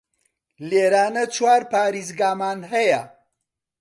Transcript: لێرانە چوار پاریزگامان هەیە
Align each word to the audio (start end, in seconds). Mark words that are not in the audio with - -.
لێرانە 0.69 1.23
چوار 1.35 1.61
پاریزگامان 1.71 2.59
هەیە 2.71 3.01